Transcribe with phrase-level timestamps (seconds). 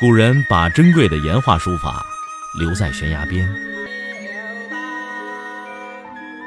[0.00, 2.06] 古人把珍贵的岩画书法
[2.56, 3.52] 留在悬崖边，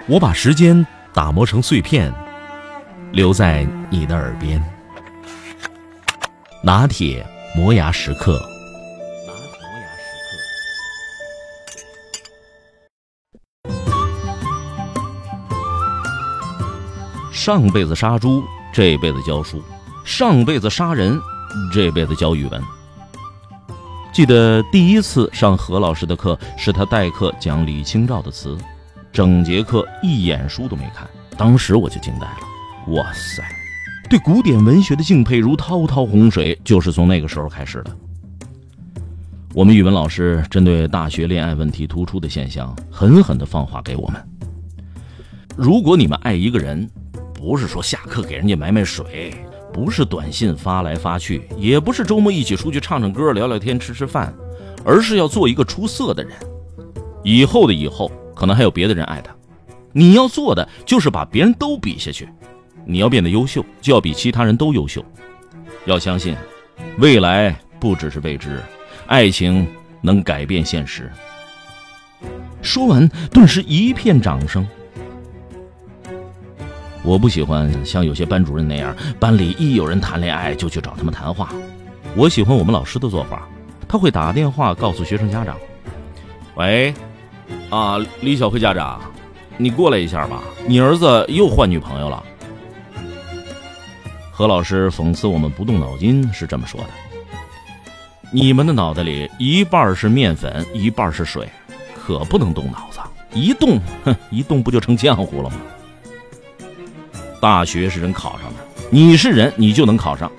[0.07, 2.13] 我把时间打磨成碎片，
[3.11, 4.63] 留在你的耳边。
[6.63, 8.41] 拿铁磨牙时刻。
[17.33, 18.41] 上辈子杀猪，
[18.71, 19.57] 这辈子教书；
[20.05, 21.19] 上辈子杀人，
[21.73, 22.63] 这辈子教语文。
[24.11, 28.57] 记得第一次上何老师的课，是他代课讲李清照的词，
[29.09, 32.93] 整节课一眼书都没看，当时我就惊呆了。
[32.93, 33.41] 哇塞，
[34.09, 37.97] 对古典文学的敬佩如滔滔洪水，就是从那个时候开始的。
[39.53, 44.21] 我们语文老师针对大学恋爱问题突出的现象，狠狠地放话给我们：
[45.55, 46.89] 如果你们爱一个人，
[47.33, 49.33] 不是说下课给人家买买水，
[49.73, 54.33] 不是短信发来发去，也不是周末一起出去唱唱歌、聊聊天、吃吃饭，
[54.83, 56.33] 而是要做一个出色的人。
[57.23, 59.33] 以后的以后，可能还有别的人爱他，
[59.93, 62.27] 你要做的就是把别人都比下去。
[62.83, 65.05] 你要变得优秀，就要比其他人都优秀。
[65.85, 66.35] 要相信，
[66.97, 68.59] 未来不只是未知，
[69.05, 69.67] 爱情
[70.01, 71.11] 能改变现实。
[72.61, 74.67] 说完，顿时一片掌声。
[77.03, 81.49] 我不喜欢像有些班主任那样，班里一有人谈恋爱就去找他们谈话。
[82.15, 83.47] 我喜欢我们老师的做法，
[83.87, 85.57] 他会打电话告诉学生家长
[86.55, 86.93] ：“喂，
[87.71, 89.01] 啊，李小辉家长，
[89.57, 90.27] 你过来一下。
[90.27, 92.23] 吧，你儿子又换女朋友了。”
[94.31, 96.89] 何老师讽刺我们不动脑筋是这么说的
[98.31, 101.49] ：“你们的脑袋里一半是面粉，一半是水，
[101.95, 102.99] 可不能动脑子，
[103.33, 105.49] 一动，哼，一动不就成浆糊了。
[105.49, 105.55] 吗？”
[107.41, 108.59] 大学是人考上的，
[108.91, 110.31] 你是人，你就能考上。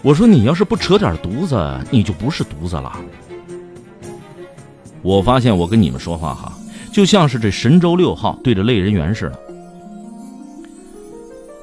[0.00, 2.98] 我说你要是不扯点犊子，你就不是犊子了。
[5.02, 6.50] 我发现我跟你们说话哈，
[6.90, 9.40] 就像是这神舟六号对着类人猿似的。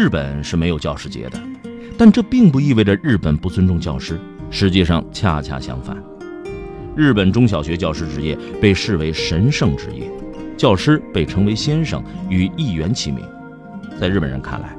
[0.10, 1.40] 日本是没有教师节的，
[1.96, 4.20] 但这并不意味着日本不尊重教师。
[4.50, 5.96] 实际上，恰恰相反，
[6.96, 10.10] 日本中小学教师职业被视为神圣职业，
[10.58, 13.24] 教师被称为先生，与议员齐名。
[14.00, 14.76] 在日本人看来，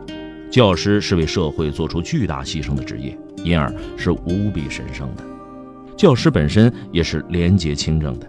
[0.50, 5.22] 教师是为社会做出巨大牺牲的职业，因而是无比神圣的。
[5.96, 8.28] 教师本身也是廉洁清正的。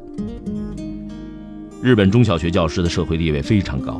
[1.82, 4.00] 日本中小学教师的社会地位非常高。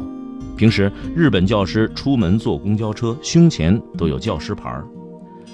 [0.62, 4.86] 平时，日本教师出门坐公交车，胸前都有教师牌儿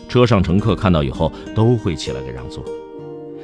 [0.10, 2.62] 车上乘客看到以后都会起来给让座。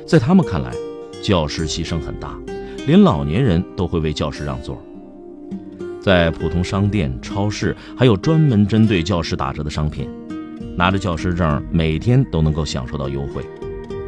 [0.06, 0.74] 在他们看来，
[1.22, 2.38] 教师牺牲很大，
[2.86, 4.78] 连老年人都会为教师让座。
[6.02, 10.10] 在普通商店、超市，还有专门针对教师打折的商品，
[10.76, 13.42] 拿着教师证每天都能够享受到优惠。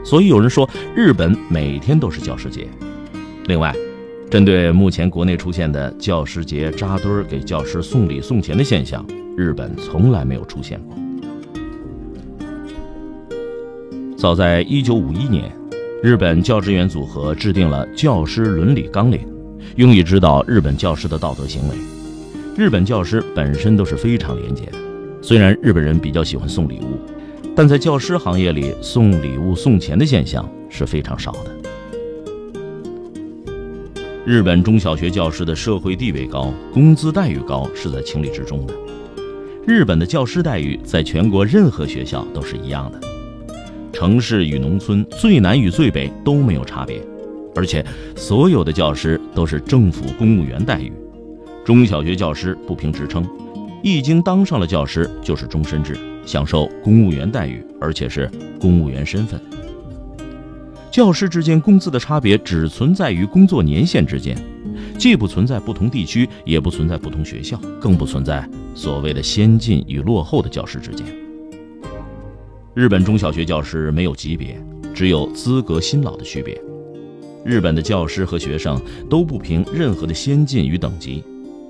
[0.04, 2.68] 所以有人说，日本每天都是教师节。
[3.46, 3.74] 另外，
[4.30, 9.06] 针对目前国内出现的教师节扎堆儿给教师送礼送钱的现象，
[9.38, 10.98] 日本从来没有出现过。
[14.18, 15.52] 早在1951年，
[16.02, 19.22] 日本教职员组合制定了教师伦理纲领，
[19.76, 21.76] 用以指导日本教师的道德行为。
[22.58, 24.78] 日本教师本身都是非常廉洁的，
[25.22, 27.00] 虽然日本人比较喜欢送礼物，
[27.56, 31.65] 但在教师行业里送礼物送钱的现象是非常少的。
[34.26, 38.74] 日本中小学教师的社会地位高，工资待遇高，是在情理之中的。
[39.68, 43.00] 日本的教师待遇在全国任何学校都是一样的，
[43.94, 47.00] 城市与农村、最南与最北都没有差别，
[47.54, 47.86] 而且
[48.16, 50.92] 所有的教师都是政府公务员待遇。
[51.64, 53.24] 中小学教师不评职称，
[53.84, 55.96] 一经当上了教师就是终身制，
[56.26, 58.28] 享受公务员待遇，而且是
[58.60, 59.40] 公务员身份。
[60.96, 64.34] 教师之间工资的差别只存在于工作年限之间，
[64.98, 71.06] 既不存在不同地区，也不存在不同学校，更不存在所谓的先进与落后的教师之间。
[72.74, 74.58] 日本中小学教师没有级别，
[74.94, 76.58] 只有资格新老的区别。
[77.44, 81.22] 日本的教师和学生都不凭任何的先进与等级，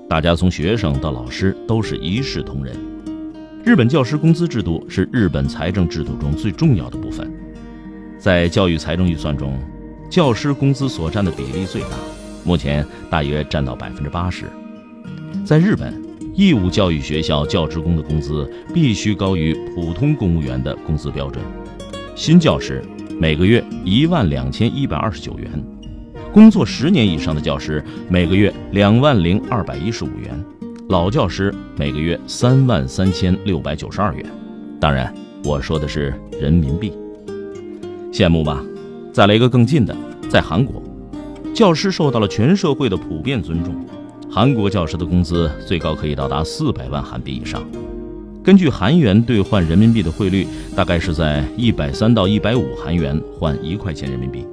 [0.08, 2.76] 大家从学生到老师都是一视同仁。
[3.64, 7.28] 日本教师工资制度是日本财政制度中最重要的部分。
[8.18, 9.58] 在教育财政预算中，
[10.08, 11.90] 教师工资所占的比例最大，
[12.44, 14.46] 目前大约占到百分之八十。
[15.44, 15.94] 在日本，
[16.34, 21.44] 义务教育学校教职工的工资必须高于普通公务员的工资标准。
[22.14, 22.82] 新教师
[23.20, 25.48] 每个月一万两千一百二十九元，
[26.32, 30.44] 工作十年以上的教师每个月两万零二百一十五元，
[30.88, 34.24] 老教师每个月三万三千六百九十二元。
[34.80, 35.14] 当然，
[35.44, 36.92] 我说的是人民币。
[38.16, 38.64] 羡慕吧？
[39.12, 39.94] 再来一个更近的，
[40.26, 40.82] 在韩国，
[41.52, 43.74] 教师受到了全社会的普遍尊重。
[44.30, 47.62] 韩国教师的工资最高可以到达四百万韩币以上。
[48.42, 54.46] 根据韩元兑换人民币的汇率，大概是在一百三到一百五韩元换一块钱人民币。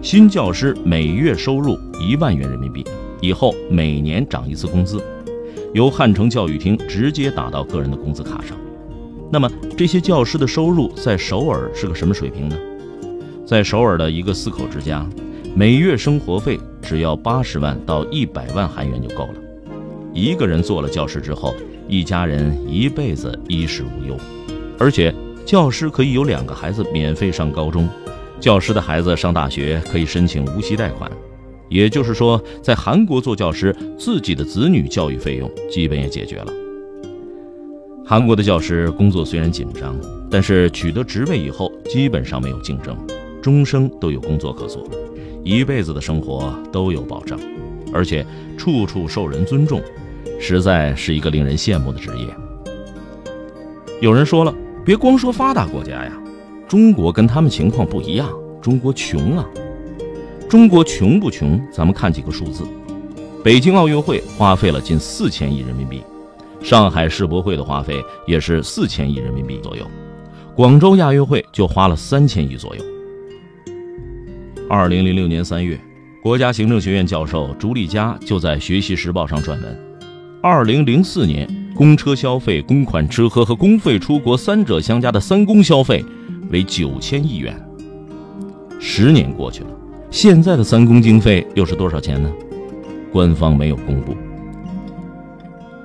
[0.00, 2.84] 新教师每月收入一万元人民币，
[3.20, 5.02] 以后每年涨一次工资，
[5.74, 8.56] 由汉城教育厅直接打到个人的工资卡上。
[9.32, 12.56] 那么这些教师的收入在首尔是个什么水平呢？
[13.48, 15.08] 在首尔的一个四口之家，
[15.56, 19.34] 每月生活费只要八十万到一百万韩元就够了。
[20.12, 21.54] 一个人做了教师之后，
[21.88, 24.14] 一家人一辈子衣食无忧，
[24.78, 25.14] 而且
[25.46, 27.88] 教师可以有两个孩子免费上高中，
[28.38, 31.10] 教师的孩子上大学可以申请无息贷款。
[31.70, 36.52] 也就是说，在韩国做教师，自己的子女教育费用基本也解决了。
[38.04, 39.98] 韩国的教师工作虽然紧张，
[40.30, 42.94] 但是取得职位以后基本上没有竞争，
[43.42, 44.86] 终生都有工作可做，
[45.44, 47.38] 一辈子的生活都有保障，
[47.92, 48.26] 而且
[48.56, 49.80] 处处受人尊重，
[50.40, 52.26] 实在是一个令人羡慕的职业。
[54.00, 54.54] 有人说了，
[54.84, 56.12] 别光说发达国家呀，
[56.68, 58.28] 中国跟他们情况不一样，
[58.60, 59.46] 中国穷啊。
[60.48, 61.60] 中国穷不穷？
[61.70, 62.64] 咱们看几个数字，
[63.44, 66.02] 北京奥运会花费了近四千亿人民币。
[66.62, 69.86] 上海世博会的花费也是四千亿人民币左右，
[70.56, 72.82] 广州亚运会就花了三千亿左右。
[74.70, 75.80] 二零零六年三月，
[76.22, 79.78] 国家行政学院教授朱立佳就在《学习时报》上撰文：
[80.42, 86.04] 二零零四年公车消费、公款吃喝和公费出国三者相加的三公消费
[86.50, 87.58] 为九千亿元。
[88.78, 89.70] 十年过去了，
[90.10, 92.30] 现在的三公经费又是多少钱呢？
[93.10, 94.14] 官方没有公布。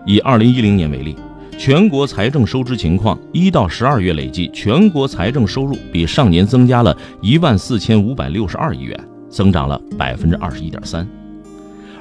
[0.06, 1.16] 以二零一零年为例，
[1.58, 11.08] 全国财政收支情况一到十二月累计，全国财政收入比上年增加了一万四千五百六十二亿元，增长了百分之二十一点三。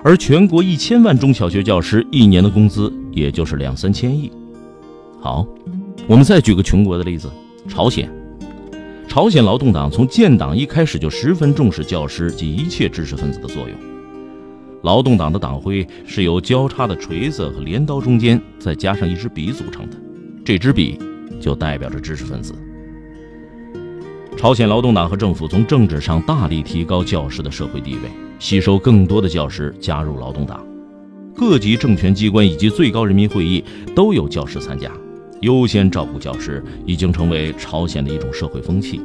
[0.03, 4.33] 而全国一千万中小学教师一年的工资也就是两三千亿。
[5.21, 5.47] 好，
[6.09, 7.31] 我们再举个穷国的例子，
[7.69, 8.11] 朝鲜。
[9.07, 13.92] 朝鲜劳动党从建党一开始就十分重视教师及一切知识分子的作用。
[14.83, 19.97] 劳动党的党徽是由交叉的锤子和镰刀中间再加上一支笔组成的，
[20.45, 20.99] 这支笔
[21.41, 22.53] 就代表着知识分子。
[24.37, 28.01] 朝鲜劳动党和政府从政治上大力提高教师的社会地位，
[28.41, 30.67] 吸收更多的教师加入劳动党，
[31.37, 33.63] 各级政权机关以及最高人民会议
[33.95, 34.91] 都有教师参加，
[35.43, 39.01] 优先照顾教师已经成为朝鲜的一种社会风气。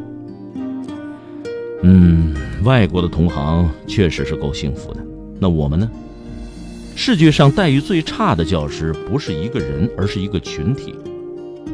[1.84, 5.07] 嗯，外国的同行确实是够幸福的。
[5.40, 5.90] 那我们呢？
[6.96, 10.96] 世界上待遇最差的教师不是一个人，而是一个群体。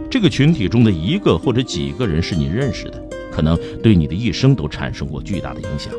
[0.10, 3.02] 这个群体中的一个或者几个人是你认识的，
[3.32, 5.94] 可能对你的一生都产生过巨大的影响。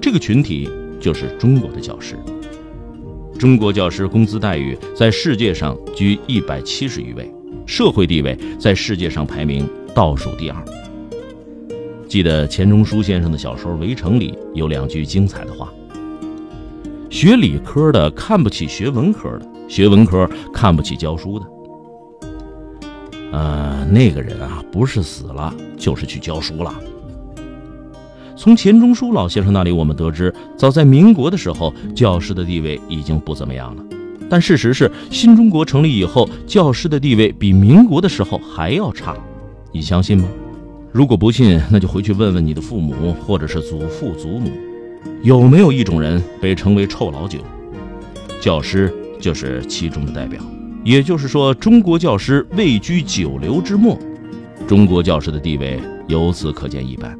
[0.00, 0.68] 这个群体
[1.00, 2.16] 就是中国的教师。
[3.38, 7.32] 中国教师工资待遇在世界上居一百七十余位，
[7.64, 10.64] 社会地位在世界上排名倒数第二。
[12.08, 15.72] 记得钱钟书先生的小说《围城》里有两句精彩的话。
[17.12, 21.46] 学理科的看不起学文科的，学文科看不起教书的。
[23.32, 26.74] 呃，那个人啊，不是死了，就是去教书了。
[28.34, 33.84] 从钱钟书老先生那里，我们得知，早在民国的时候，教师的地位已经不怎么样了。
[34.30, 39.14] 但事实是，新中国成立以后，教师的地位比民国的时候还要差。
[39.70, 40.26] 你相信吗？
[40.90, 44.50] 如果不信，那就回去问问你的父母，或者是祖父祖母。
[45.22, 47.38] 有没有一种人被称为“臭老九”？
[48.40, 50.42] 教师就是其中的代表。
[50.84, 53.96] 也就是说，中国教师位居九流之末，
[54.66, 57.16] 中国教师的地位由此可见一斑。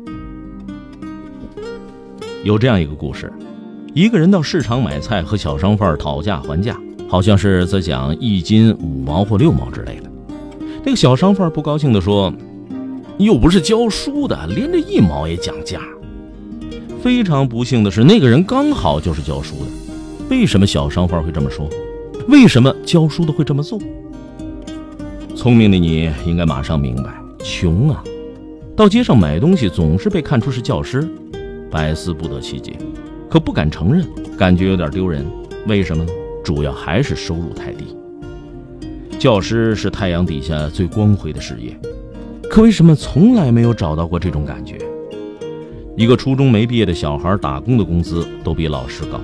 [2.42, 3.32] 有这样一个故事：
[3.94, 6.76] 一个人到市场买菜，和小商贩讨价还价，
[7.08, 10.10] 好像是在讲一斤五毛或六毛之类的。
[10.82, 12.34] 那个小商贩不高兴地说
[13.18, 15.78] ：“又不是教书的，连这一毛也讲价。”
[17.02, 19.66] 非常不幸的是，那个人刚好就是教书的。
[20.30, 21.68] 为什么小商贩会这么说？
[22.28, 23.76] 为什么教书的会这么做？
[25.34, 28.04] 聪明的你应该马上明白：穷啊！
[28.76, 31.06] 到街上买东西总是被看出是教师，
[31.72, 32.78] 百思不得其解，
[33.28, 34.06] 可不敢承认，
[34.38, 35.26] 感觉有点丢人。
[35.66, 36.12] 为什么呢？
[36.44, 37.96] 主要还是收入太低。
[39.18, 41.76] 教师是太阳底下最光辉的事业，
[42.48, 44.78] 可为什么从来没有找到过这种感觉？
[45.94, 49.20] 一个初中没毕业的小孩打工的工资都比老师高，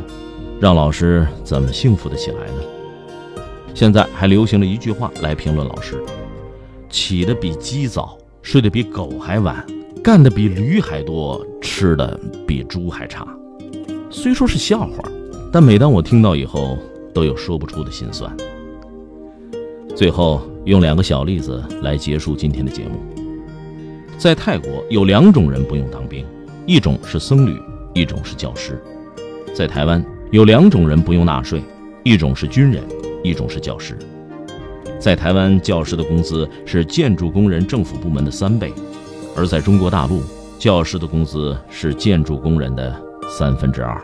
[0.61, 3.43] 让老师怎么幸福得起来呢？
[3.75, 5.99] 现在还流行了一句话来评论老师：
[6.91, 9.65] 起得比鸡早，睡得比狗还晚，
[10.05, 13.27] 干得比驴还多，吃的比猪还差。
[14.11, 15.03] 虽说是笑话，
[15.51, 16.77] 但每当我听到以后，
[17.15, 18.31] 都有说不出的心酸。
[19.97, 23.01] 最后用两个小例子来结束今天的节目。
[24.19, 26.27] 在泰国有两种人不用当兵。
[26.69, 27.59] 一种是僧侣，
[27.95, 28.79] 一种是教师。
[29.55, 31.63] 在台湾有两种人不用纳税，
[32.05, 32.85] 一种是军人，
[33.25, 33.99] 一种是教师。
[35.01, 38.71] 在台湾，教师的工资是建筑工人政府部门的三倍，
[39.35, 40.21] 而在中国大陆，
[40.59, 42.95] 教师的工资是建筑工人的
[43.31, 43.99] 三分之二。